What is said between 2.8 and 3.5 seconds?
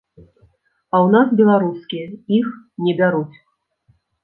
не бяруць.